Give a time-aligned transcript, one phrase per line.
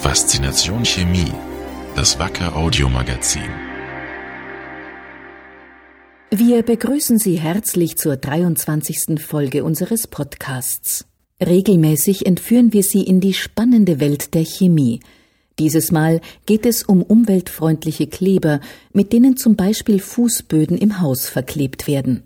[0.00, 1.32] Faszination Chemie,
[1.96, 3.50] das Wacker Audiomagazin.
[6.30, 9.20] Wir begrüßen Sie herzlich zur 23.
[9.20, 11.04] Folge unseres Podcasts.
[11.44, 15.00] Regelmäßig entführen wir Sie in die spannende Welt der Chemie.
[15.58, 18.60] Dieses Mal geht es um umweltfreundliche Kleber,
[18.92, 22.22] mit denen zum Beispiel Fußböden im Haus verklebt werden.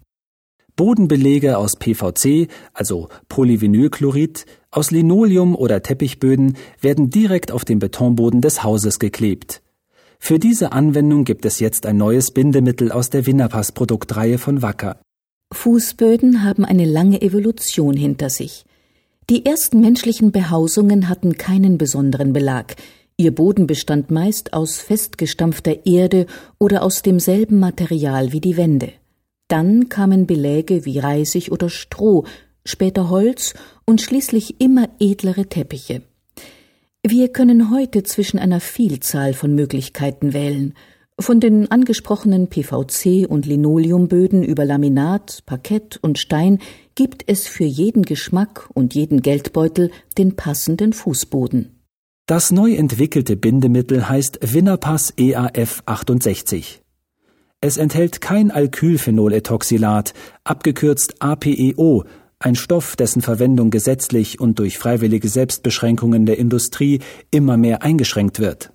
[0.77, 8.65] Bodenbelege aus PVC, also Polyvinylchlorid, aus Linoleum oder Teppichböden werden direkt auf den Betonboden des
[8.65, 9.63] Hauses geklebt.
[10.19, 15.01] Für diese Anwendung gibt es jetzt ein neues Bindemittel aus der Winnerpass Produktreihe von Wacker.
[15.53, 18.65] Fußböden haben eine lange Evolution hinter sich.
[19.29, 22.77] Die ersten menschlichen Behausungen hatten keinen besonderen Belag.
[23.17, 26.27] Ihr Boden bestand meist aus festgestampfter Erde
[26.59, 28.93] oder aus demselben Material wie die Wände.
[29.49, 32.25] Dann kamen Beläge wie Reisig oder Stroh,
[32.65, 36.03] später Holz und schließlich immer edlere Teppiche.
[37.05, 40.75] Wir können heute zwischen einer Vielzahl von Möglichkeiten wählen,
[41.19, 46.59] von den angesprochenen PVC und Linoleumböden über Laminat, Parkett und Stein
[46.95, 51.79] gibt es für jeden Geschmack und jeden Geldbeutel den passenden Fußboden.
[52.27, 56.81] Das neu entwickelte Bindemittel heißt Winnerpass EAF 68.
[57.61, 62.05] Es enthält kein Alkylphenolethoxylat, abgekürzt APEO,
[62.45, 68.73] ein Stoff, dessen Verwendung gesetzlich und durch freiwillige Selbstbeschränkungen der Industrie immer mehr eingeschränkt wird.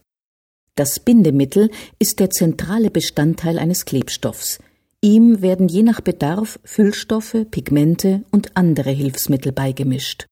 [0.76, 4.60] Das Bindemittel ist der zentrale Bestandteil eines Klebstoffs.
[5.02, 10.26] Ihm werden je nach Bedarf Füllstoffe, Pigmente und andere Hilfsmittel beigemischt.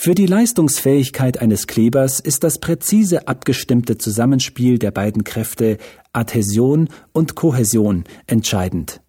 [0.00, 5.78] Für die Leistungsfähigkeit eines Klebers ist das präzise abgestimmte Zusammenspiel der beiden Kräfte
[6.12, 9.00] Adhäsion und Kohäsion entscheidend.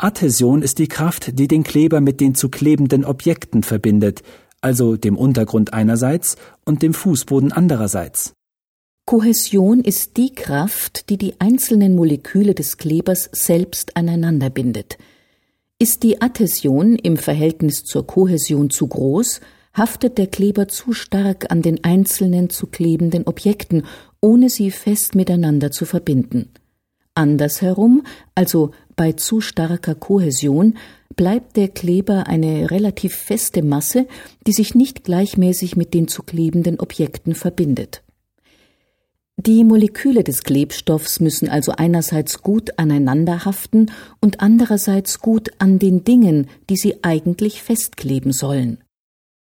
[0.00, 4.22] Adhäsion ist die Kraft, die den Kleber mit den zu klebenden Objekten verbindet,
[4.60, 8.32] also dem Untergrund einerseits und dem Fußboden andererseits.
[9.06, 14.98] Kohäsion ist die Kraft, die die einzelnen Moleküle des Klebers selbst aneinander bindet.
[15.80, 19.40] Ist die Adhäsion im Verhältnis zur Kohäsion zu groß,
[19.74, 23.82] haftet der Kleber zu stark an den einzelnen zu klebenden Objekten,
[24.20, 26.50] ohne sie fest miteinander zu verbinden.
[27.14, 28.04] Andersherum,
[28.36, 30.74] also bei zu starker Kohäsion,
[31.16, 34.06] bleibt der Kleber eine relativ feste Masse,
[34.46, 38.02] die sich nicht gleichmäßig mit den zu klebenden Objekten verbindet.
[39.36, 46.02] Die Moleküle des Klebstoffs müssen also einerseits gut aneinander haften und andererseits gut an den
[46.02, 48.78] Dingen, die sie eigentlich festkleben sollen.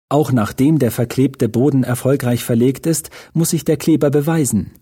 [0.08, 4.72] Auch nachdem der verklebte Boden erfolgreich verlegt ist, muss sich der Kleber beweisen.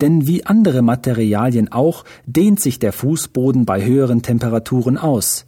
[0.00, 5.46] Denn wie andere Materialien auch, dehnt sich der Fußboden bei höheren Temperaturen aus.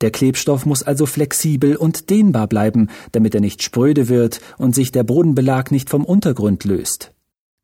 [0.00, 4.92] Der Klebstoff muss also flexibel und dehnbar bleiben, damit er nicht spröde wird und sich
[4.92, 7.12] der Bodenbelag nicht vom Untergrund löst.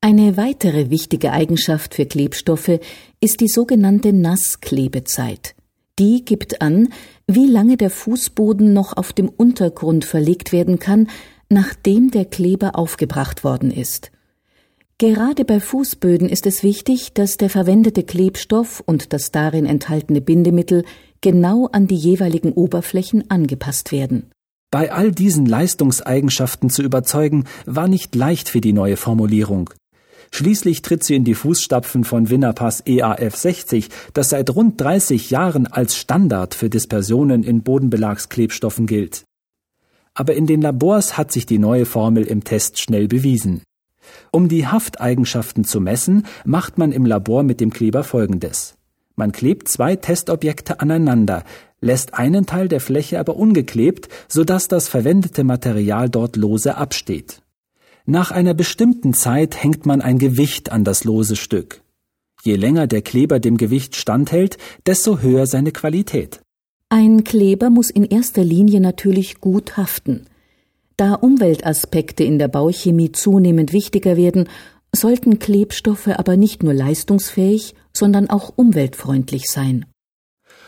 [0.03, 2.81] Eine weitere wichtige Eigenschaft für Klebstoffe
[3.21, 5.55] ist die sogenannte Nassklebezeit.
[5.99, 6.91] Die gibt an,
[7.27, 11.09] wie lange der Fußboden noch auf dem Untergrund verlegt werden kann,
[11.49, 14.11] nachdem der Kleber aufgebracht worden ist.
[14.99, 20.85] Gerade bei Fußböden ist es wichtig, dass der verwendete Klebstoff und das darin enthaltene Bindemittel
[21.21, 24.31] genau an die jeweiligen Oberflächen angepasst werden.
[24.71, 29.69] Bei all diesen Leistungseigenschaften zu überzeugen, war nicht leicht für die neue Formulierung.
[30.31, 35.67] Schließlich tritt sie in die Fußstapfen von Winnerpass EAF 60, das seit rund 30 Jahren
[35.67, 39.25] als Standard für Dispersionen in Bodenbelagsklebstoffen gilt.
[40.15, 43.61] Aber in den Labors hat sich die neue Formel im Test schnell bewiesen.
[44.31, 48.77] Um die Hafteigenschaften zu messen, macht man im Labor mit dem Kleber folgendes.
[49.15, 51.45] Man klebt zwei Testobjekte aneinander,
[51.81, 57.43] lässt einen Teil der Fläche aber ungeklebt, sodass das verwendete Material dort lose absteht.
[58.05, 61.83] Nach einer bestimmten Zeit hängt man ein Gewicht an das lose Stück.
[62.43, 66.41] Je länger der Kleber dem Gewicht standhält, desto höher seine Qualität.
[66.89, 70.27] Ein Kleber muss in erster Linie natürlich gut haften.
[70.97, 74.49] Da Umweltaspekte in der Bauchemie zunehmend wichtiger werden,
[74.95, 79.85] sollten Klebstoffe aber nicht nur leistungsfähig, sondern auch umweltfreundlich sein.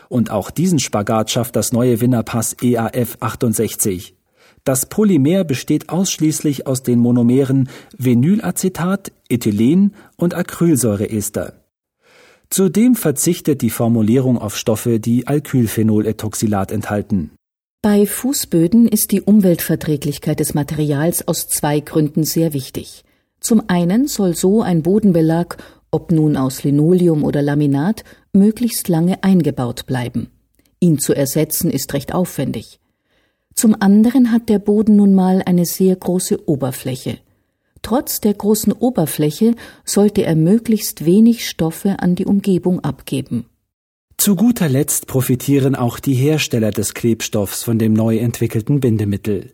[0.07, 4.15] Und auch diesen Spagat schafft das neue Winnerpass EAF 68.
[4.63, 11.53] Das Polymer besteht ausschließlich aus den Monomeren Vinylacetat, Ethylen und Acrylsäureester.
[12.49, 17.31] Zudem verzichtet die Formulierung auf Stoffe, die Alkylphenolethoxylat enthalten.
[17.81, 23.05] Bei Fußböden ist die Umweltverträglichkeit des Materials aus zwei Gründen sehr wichtig.
[23.39, 25.55] Zum einen soll so ein Bodenbelag,
[25.89, 28.03] ob nun aus Linoleum oder Laminat,
[28.33, 30.29] möglichst lange eingebaut bleiben.
[30.81, 32.81] Ihn zu ersetzen ist recht aufwendig.
[33.55, 37.19] Zum anderen hat der Boden nun mal eine sehr große Oberfläche.
[37.81, 39.55] Trotz der großen Oberfläche
[39.85, 43.45] sollte er möglichst wenig Stoffe an die Umgebung abgeben.
[44.19, 49.53] Zu guter Letzt profitieren auch die Hersteller des Klebstoffs von dem neu entwickelten Bindemittel.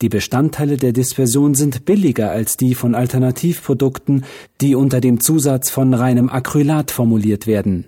[0.00, 4.24] Die Bestandteile der Dispersion sind billiger als die von Alternativprodukten,
[4.60, 7.86] die unter dem Zusatz von reinem Acrylat formuliert werden.